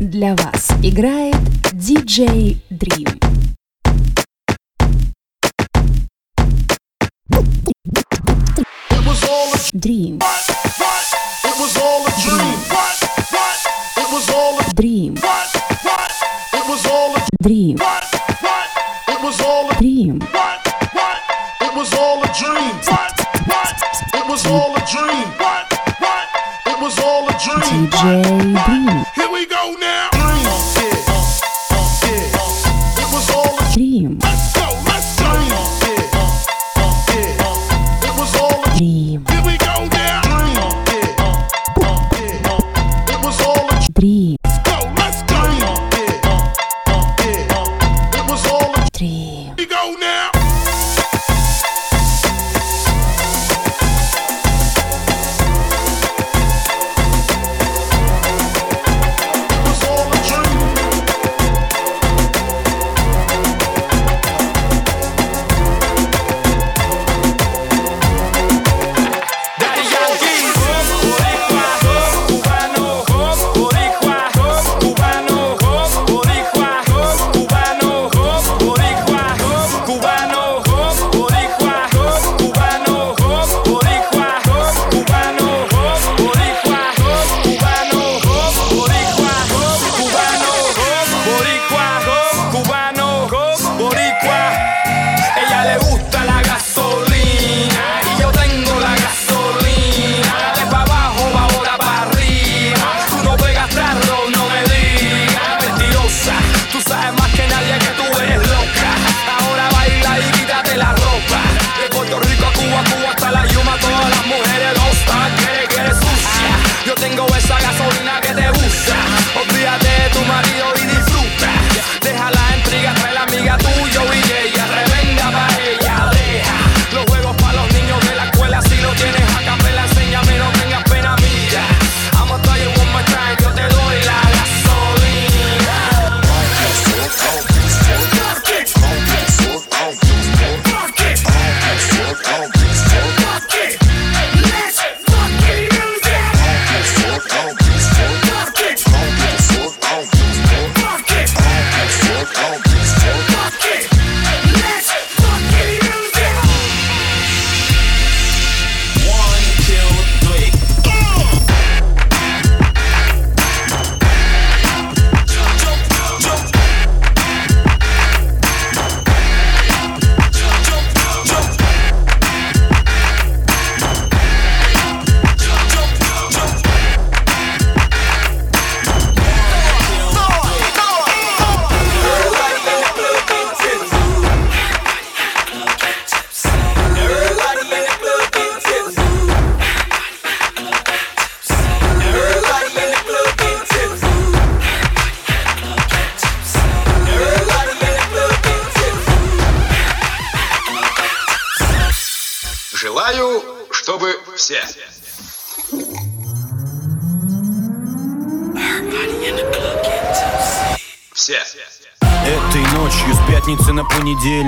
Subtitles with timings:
[0.00, 1.36] Для вас играет
[1.74, 3.20] DJ Dream.
[9.74, 10.20] Dream.
[28.02, 28.75] 真的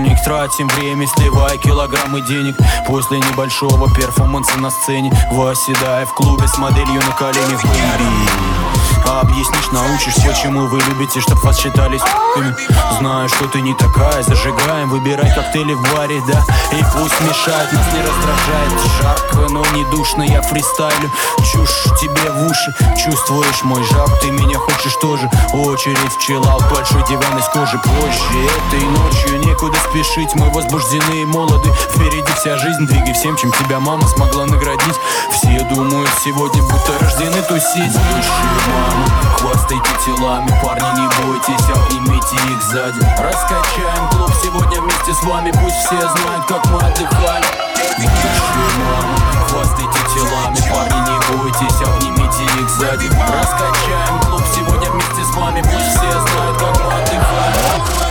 [0.09, 2.57] понедельник Тратим время, сливая килограммы денег.
[2.87, 7.65] После небольшого перформанса на сцене Восседая в клубе с моделью на коленях.
[7.65, 8.58] Baby
[9.09, 12.55] а объяснишь, научишь, почему вы любите, чтоб вас считали с**ками
[12.99, 16.45] Знаю, что ты не такая, зажигаем Выбирай коктейли в баре, да.
[16.73, 18.73] И пусть мешает, нас не раздражает.
[19.01, 21.11] Жарко, но не душно, я фристайлю.
[21.39, 24.09] Чушь тебе в уши, чувствуешь мой жар.
[24.21, 27.79] Ты меня хочешь тоже, очередь в чиллаут Большой диван из кожи.
[27.79, 31.71] Позже Этой ночью некуда спешить, мы возбуждены и молоды.
[31.95, 34.97] Впереди вся жизнь, двигай всем, чем тебя мама смогла наградить.
[35.31, 37.93] Все думают сегодня, будто рождены тусить.
[37.93, 38.98] Высшие мамы,
[39.37, 43.01] хвастайте телами Парни, не бойтесь, обнимите их сзади.
[43.19, 47.47] Раскачаем клуб сегодня вместе с вами Пусть все знают, как мы отдыхали.
[49.49, 53.09] Хвастайте телами Парни, не бойтесь, обнимите их сзади.
[53.09, 58.08] Раскачаем клуб сегодня вместе с вами Пусть все знают, как мы отдыхали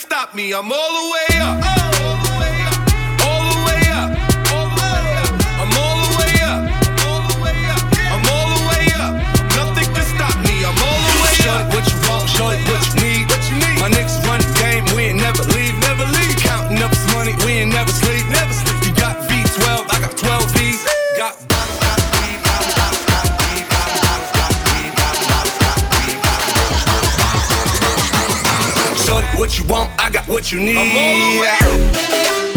[0.00, 0.52] stop me.
[0.54, 2.19] I'm all the way up.
[29.70, 32.49] want, I got what you need.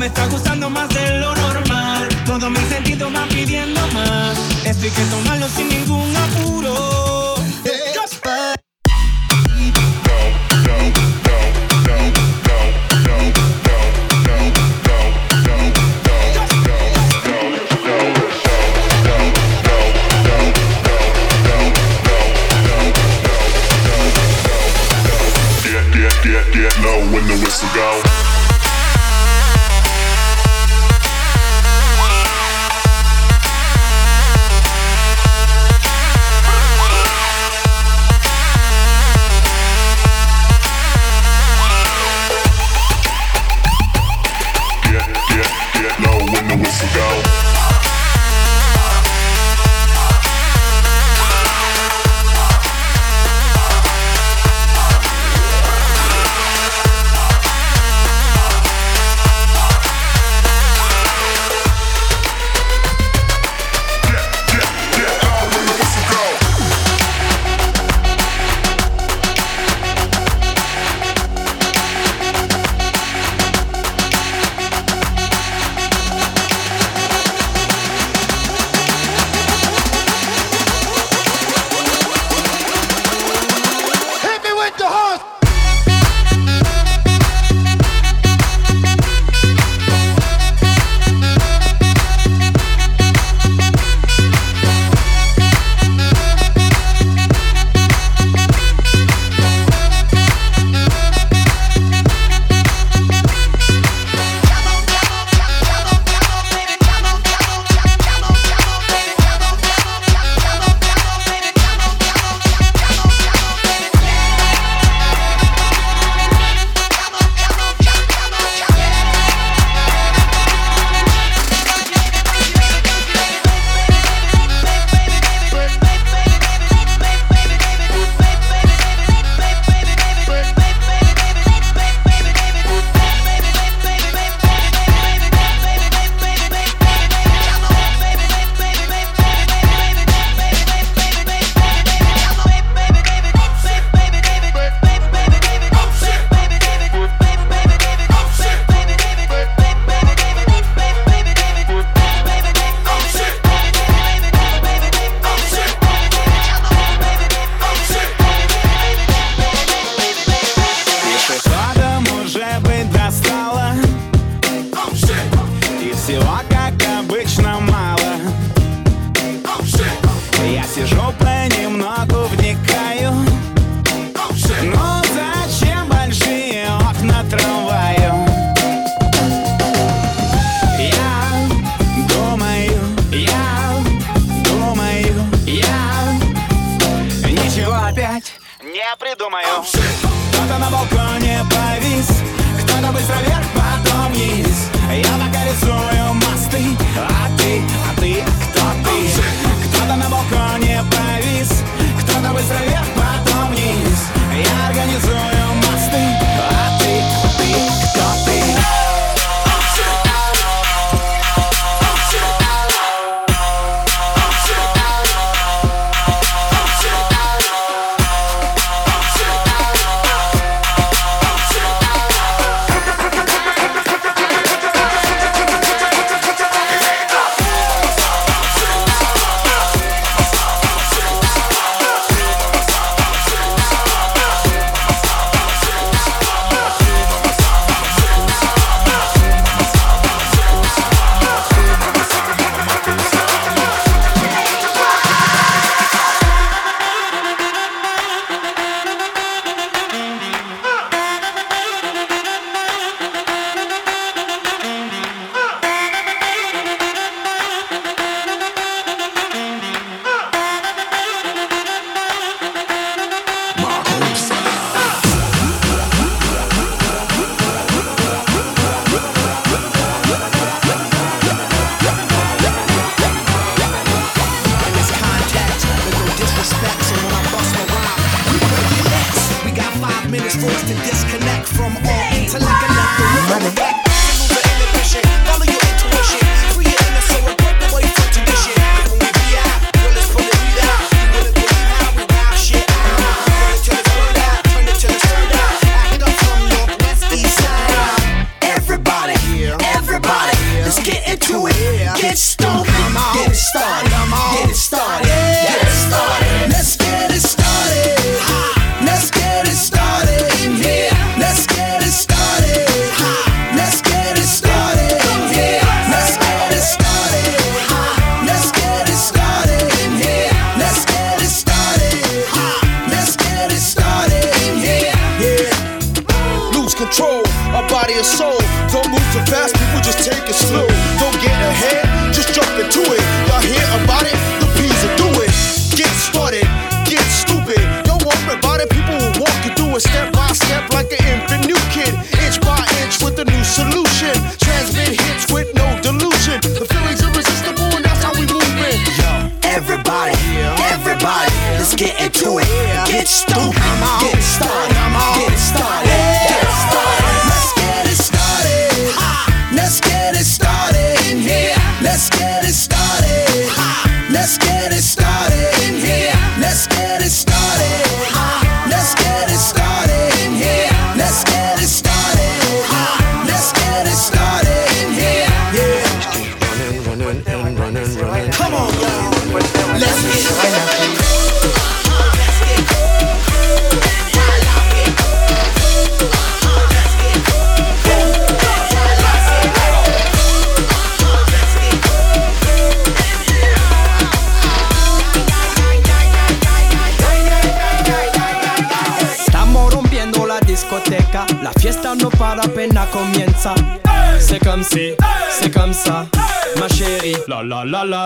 [0.00, 2.08] me está gustando más de lo normal.
[2.24, 4.38] Todo mi sentido va pidiendo más.
[4.64, 7.19] Esto hay que tomarlo sin ningún apuro.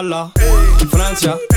[0.05, 0.31] balla
[0.91, 1.54] Francia?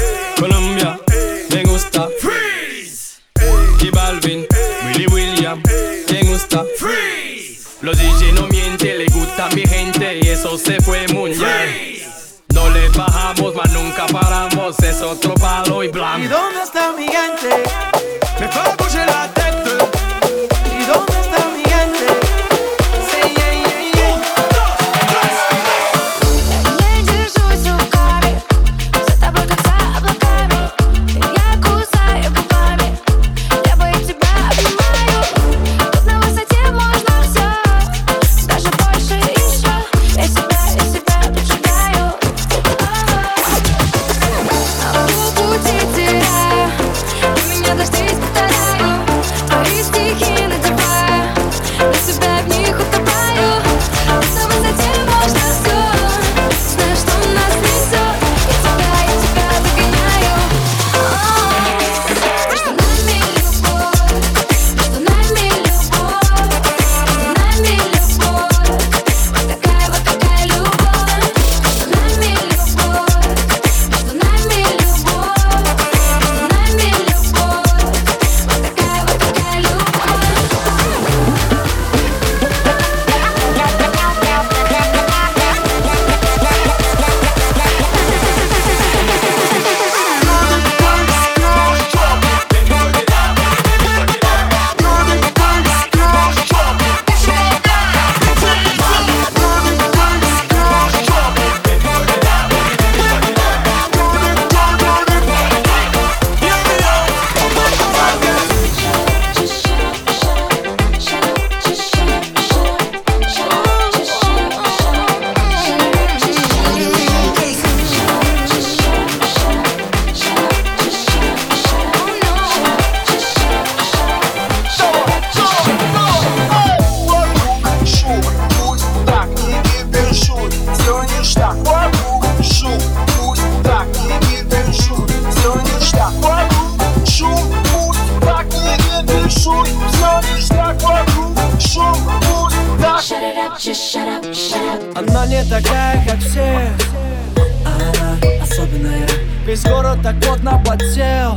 [150.26, 151.36] год наплатил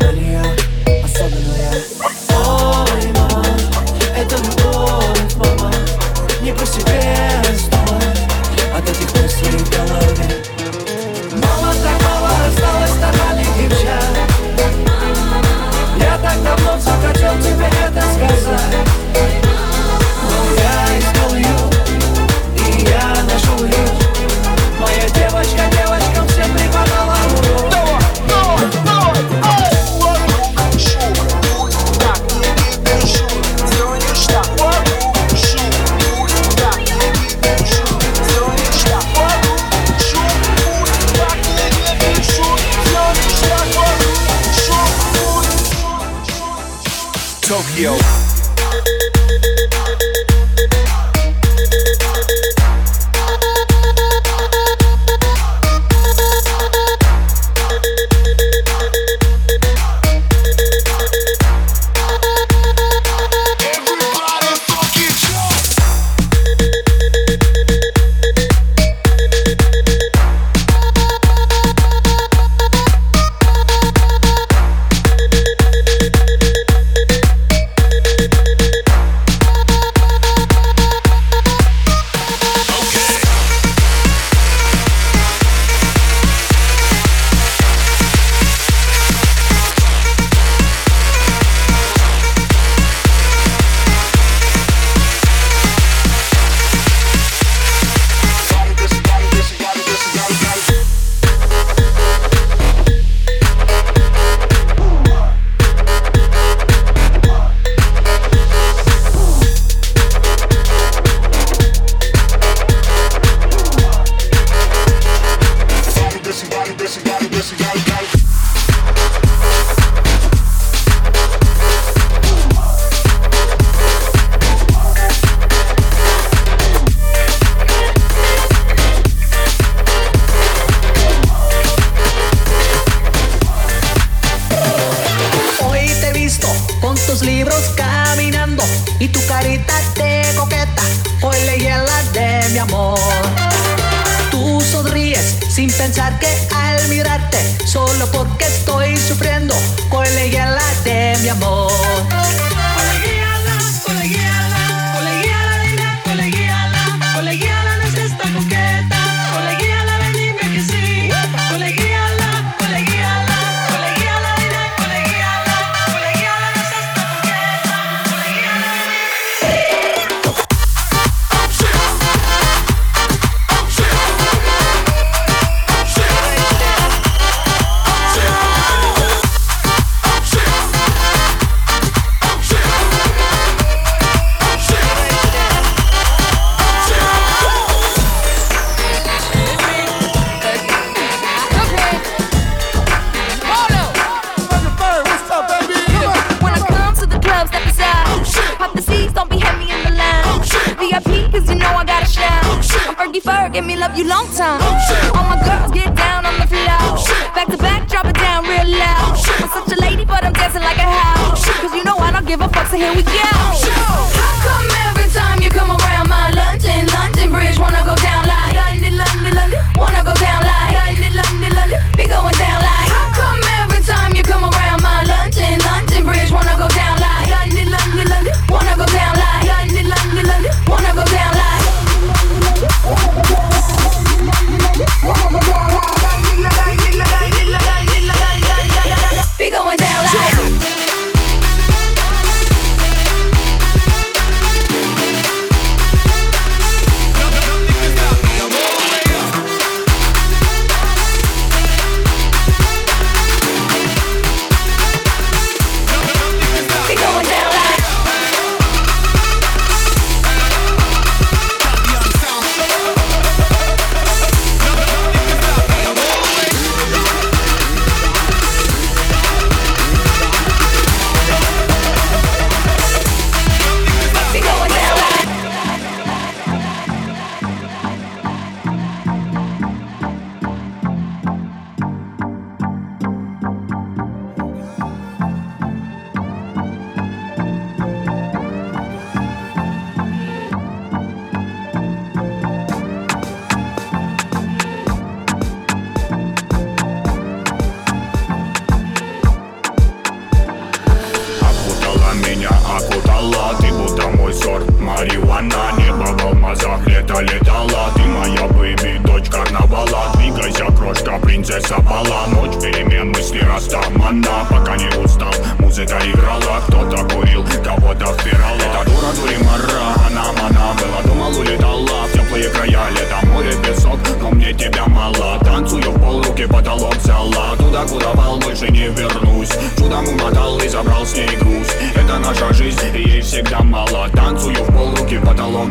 [0.00, 0.42] На нее
[1.04, 1.72] особенно я.
[2.36, 3.44] Ой, мама,
[4.16, 5.72] это любовь, мама.
[6.42, 8.00] Не по себе стала
[8.76, 10.53] от этих мыслей в голове.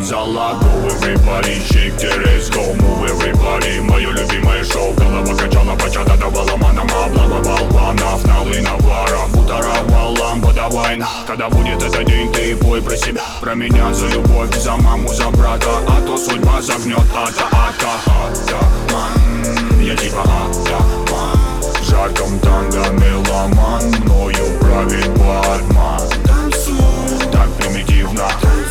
[0.01, 6.17] Зала лагу, everybody, shake their ass, go move everybody Мое любимое шоу, голова качана, бачата
[6.17, 12.55] давала манам Обломывал планов, налы на парах Ударовал лампада война Когда будет этот день, ты
[12.55, 16.97] бой про себя Про меня, за любовь, за маму, за брата А то судьба загнет
[17.15, 27.31] ата, ата, ата, ман Я типа ата, ман Жарком танго меломан Мною правит барман Танцуй
[27.31, 28.62] Так примитивно Танцуй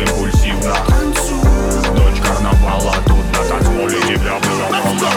[0.00, 0.74] импульсивно.
[1.94, 5.10] Дочь карнавала тут на танцполе тебя было полно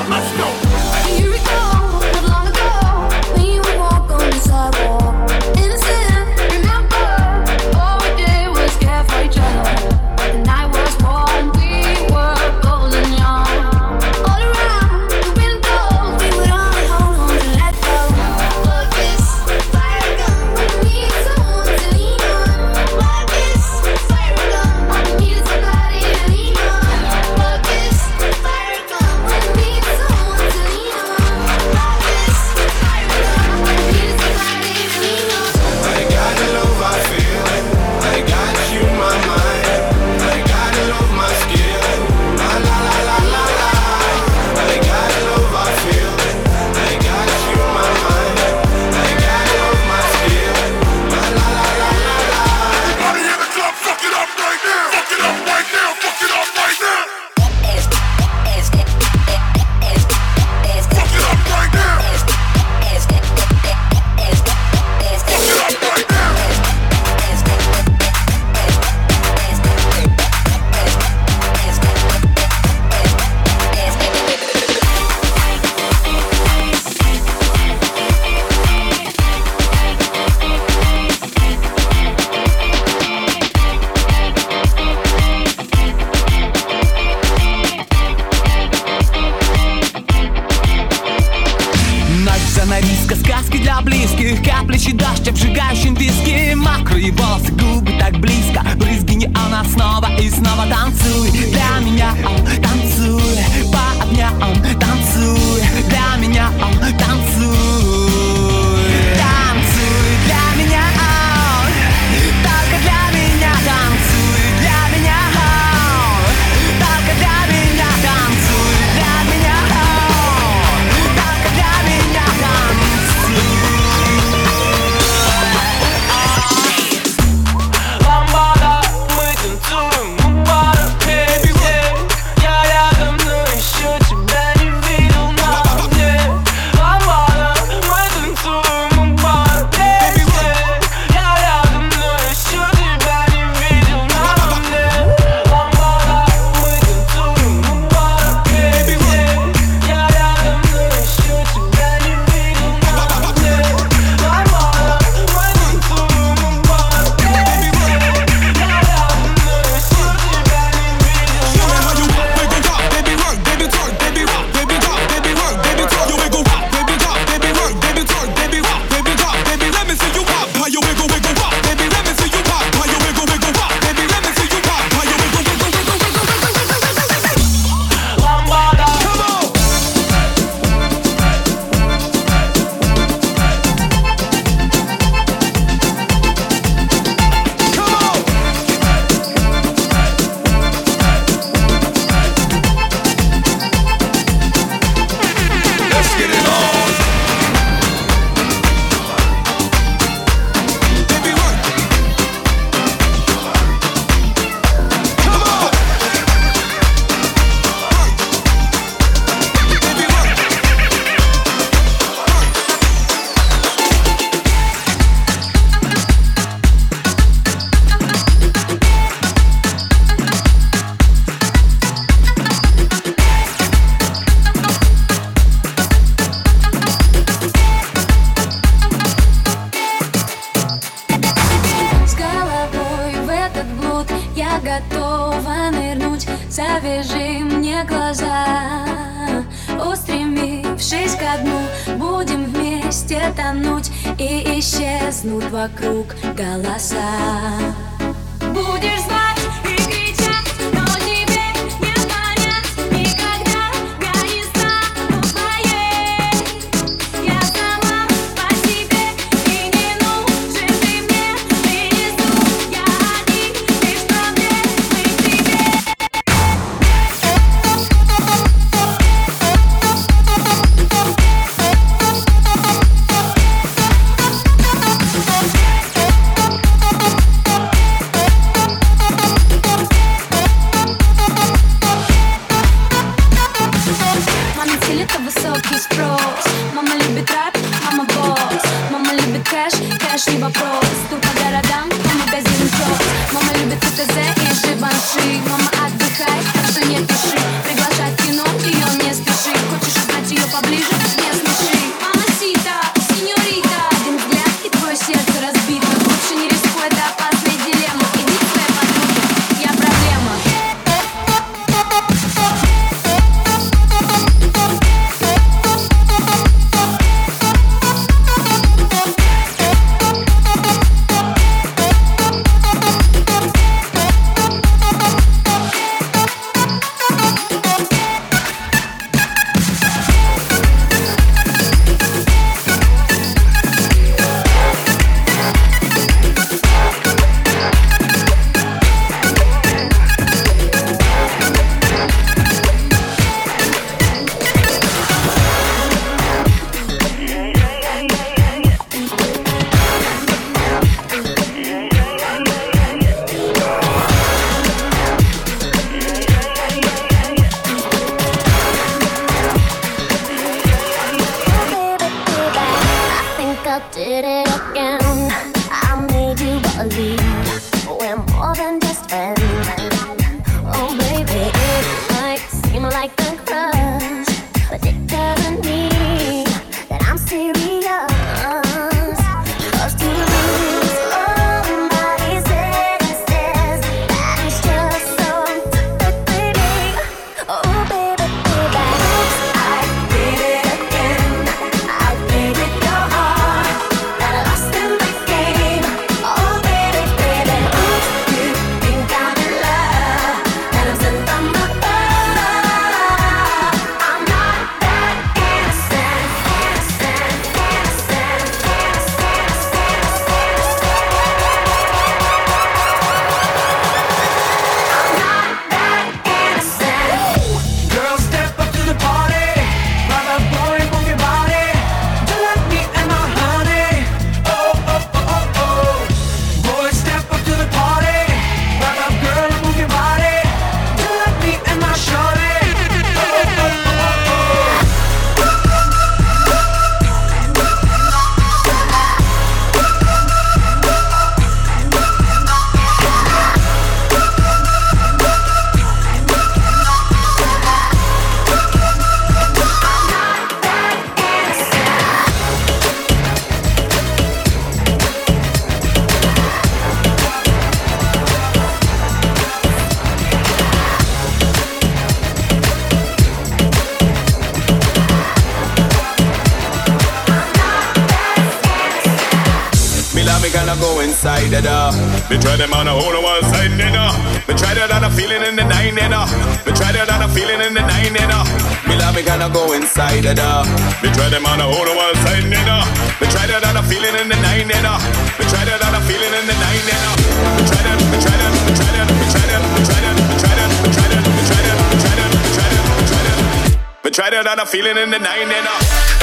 [481.03, 482.79] Me try them on the whole one side, nigga.
[483.19, 484.95] Me try that a feeling in the night, nigga.
[485.35, 487.11] Me try that a feeling in the night, nigga.
[487.59, 490.15] Me try that, me try that, me try that, me try that, me try that,
[490.23, 492.81] me try that, me try that, me try that, me try that, me try that,
[492.87, 496.22] me try that, me try that a feeling in the night, nigga.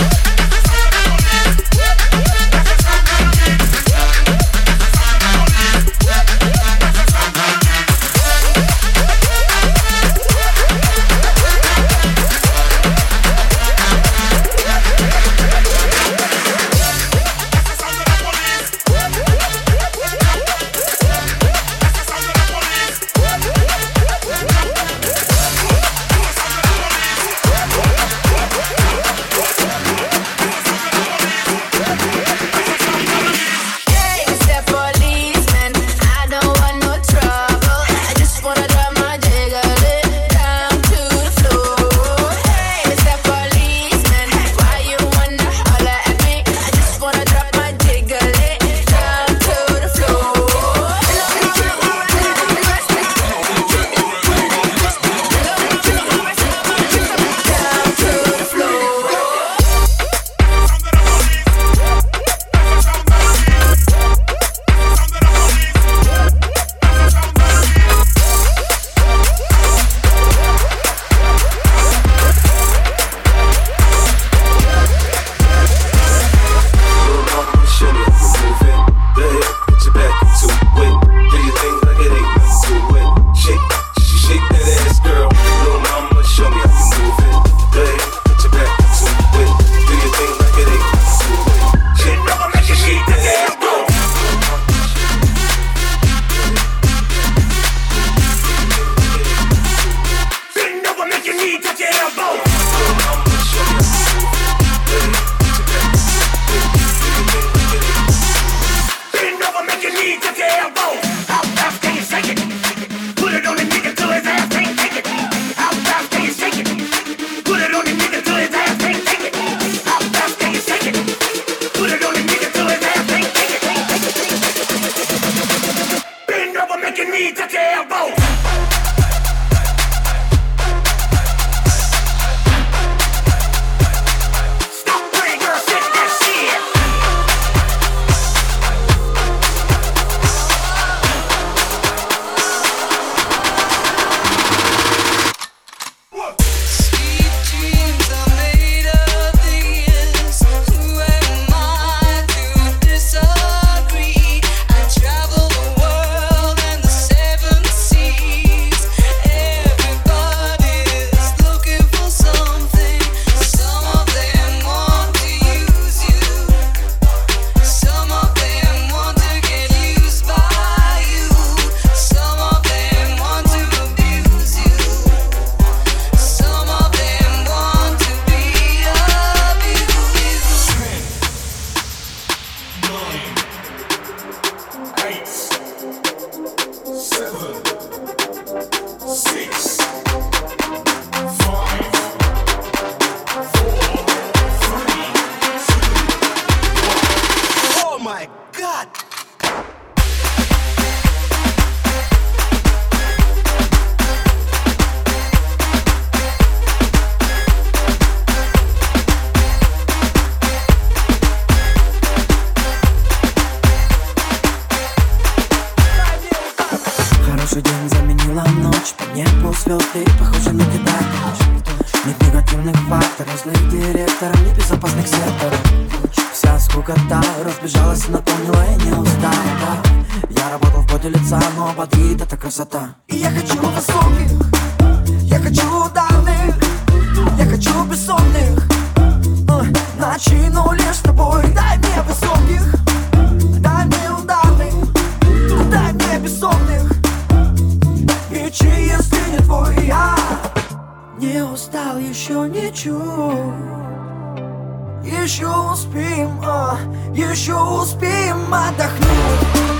[256.21, 256.79] успеем, о,
[257.15, 259.80] еще успеем отдохнуть.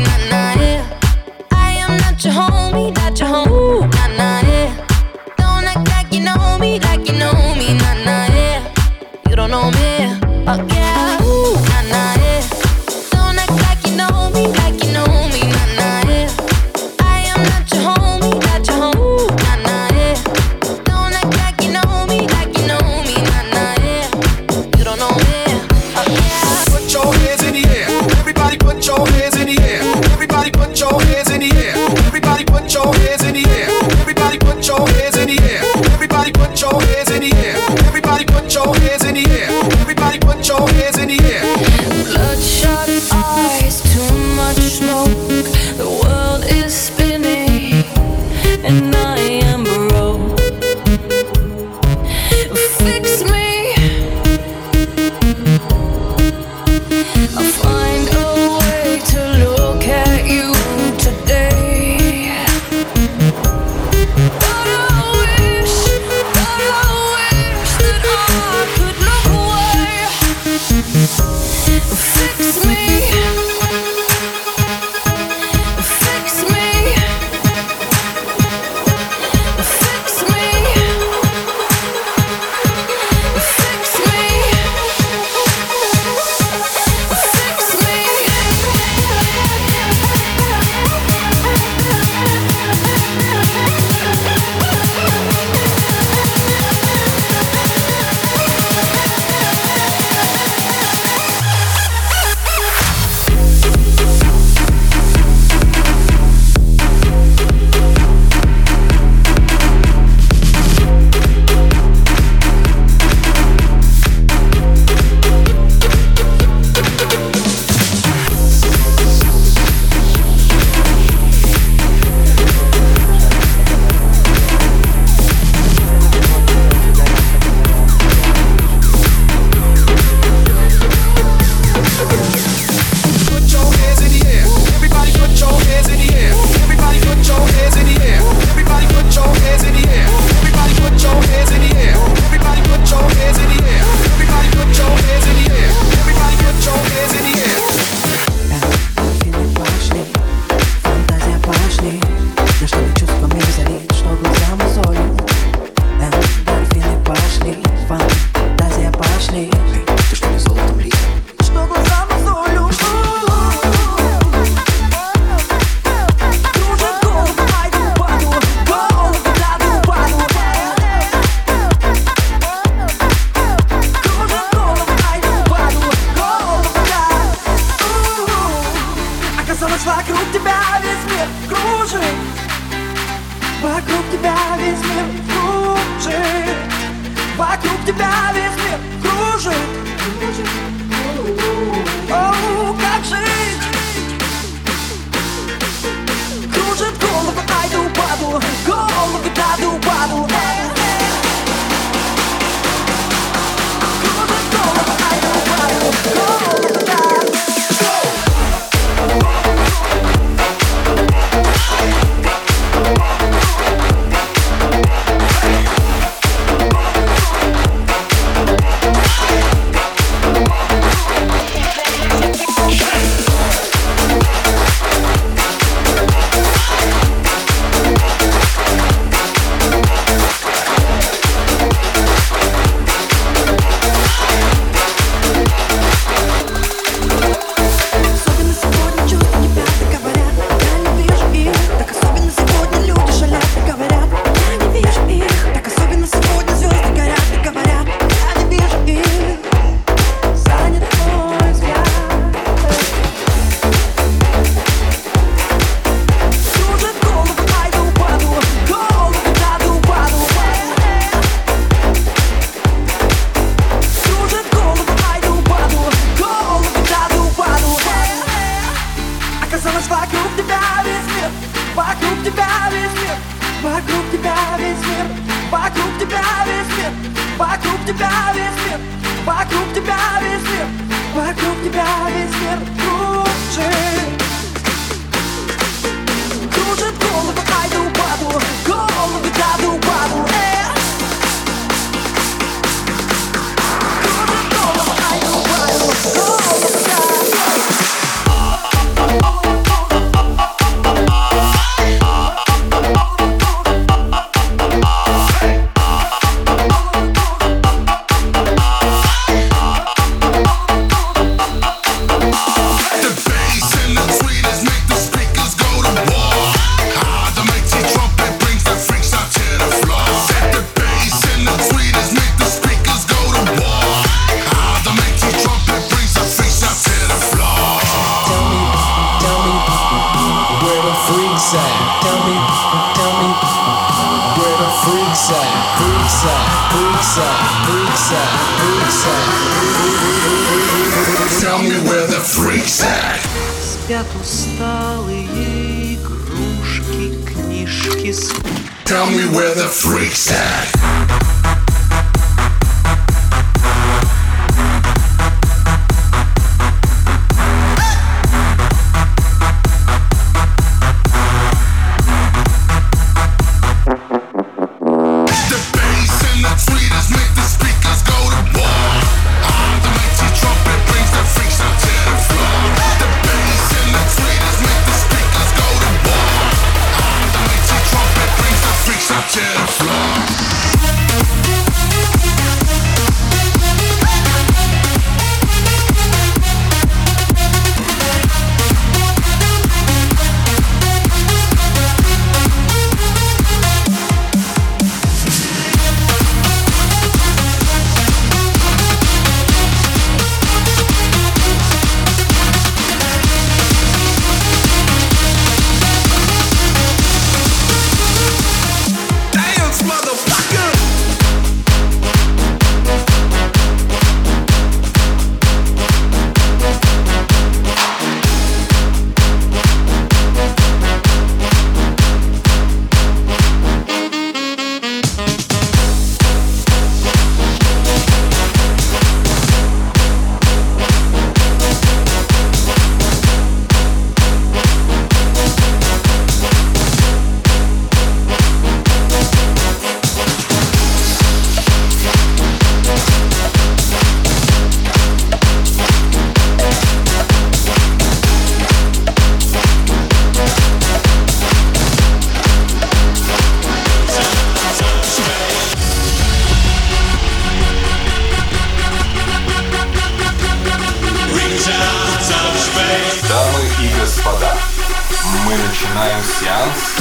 [465.51, 466.95] Мы начинаем сеанс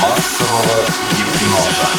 [0.00, 0.86] массового
[1.18, 1.90] гипноза.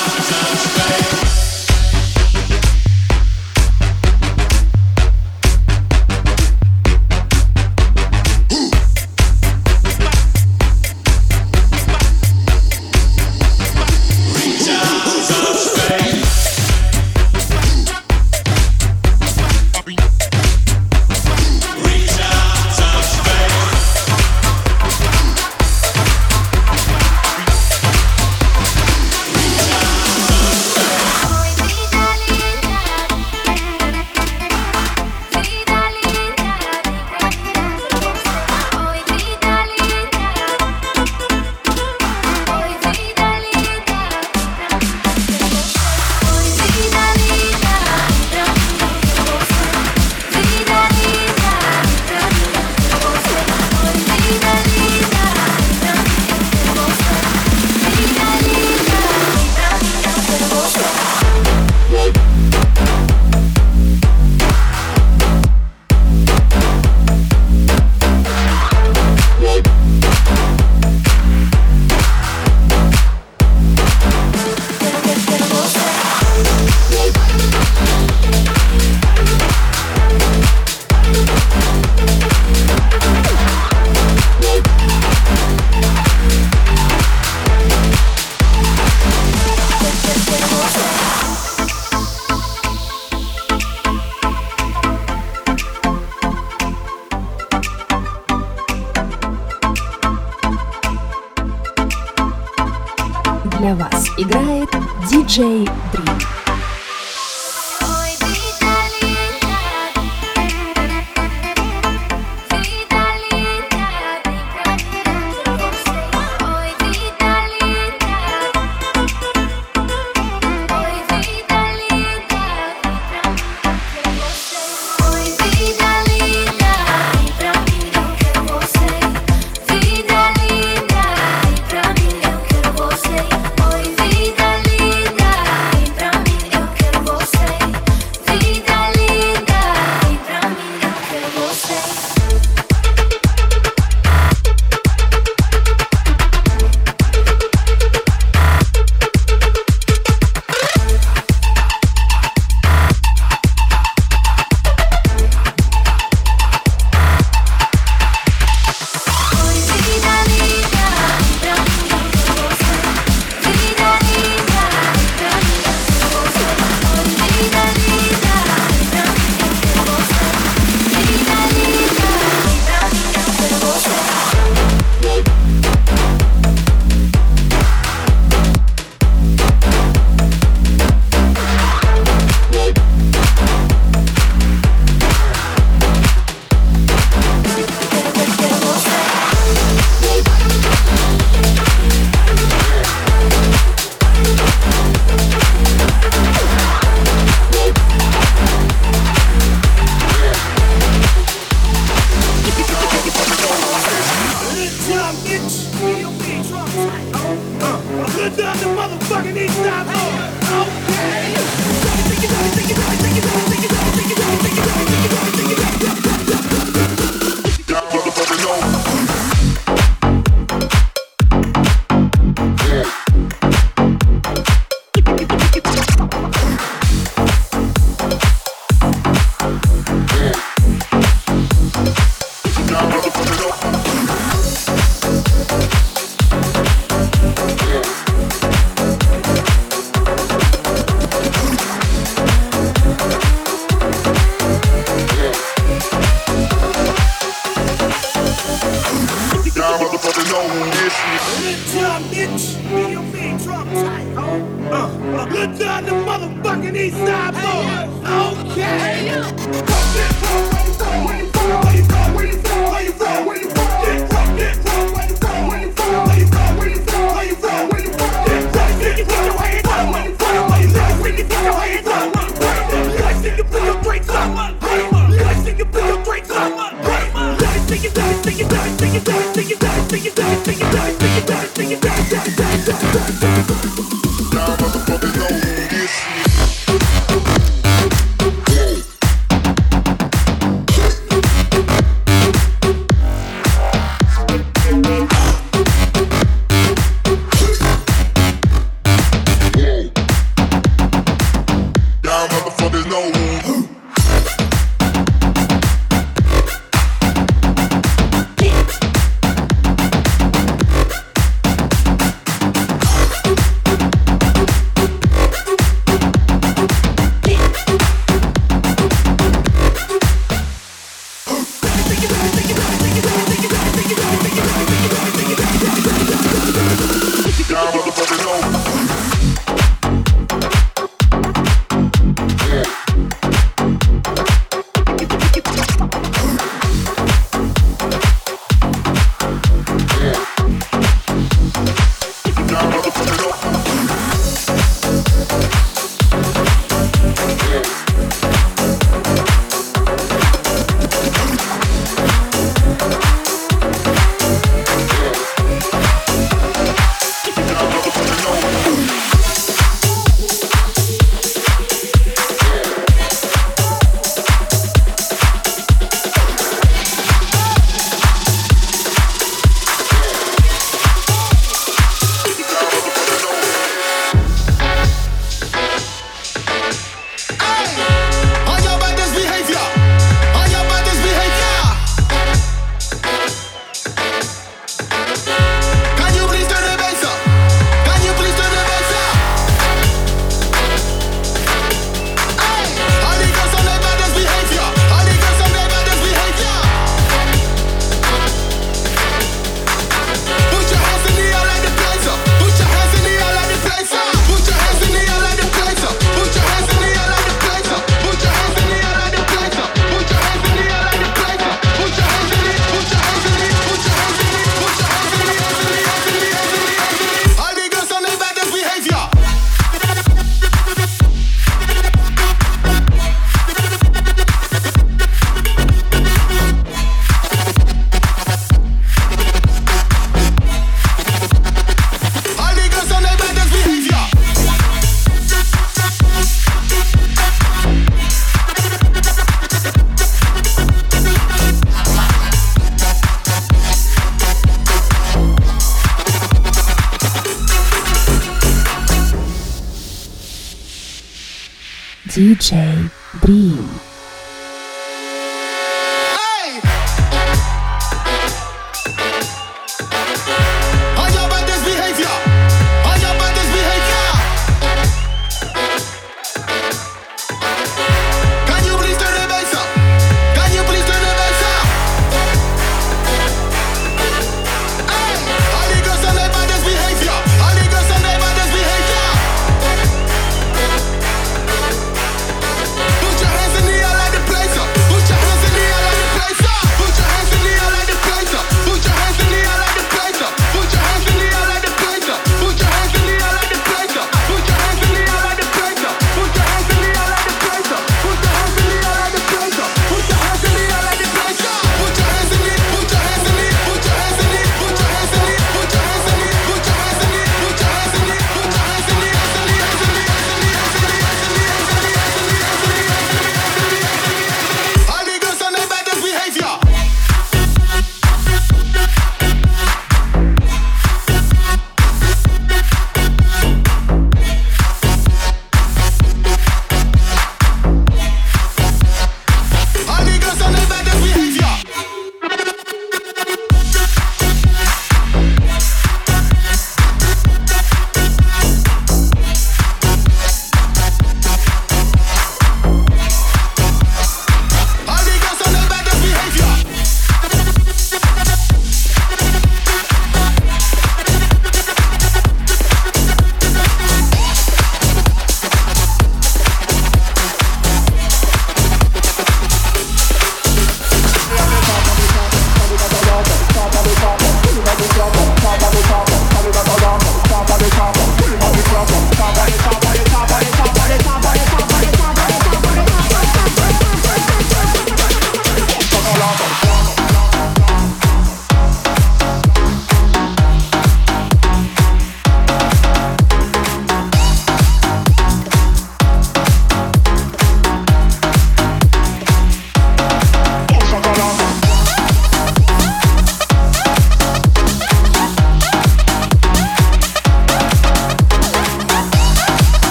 [452.12, 452.92] DJ
[453.22, 453.91] Dream.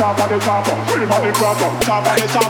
[0.00, 2.49] top the top, top the top, top the top.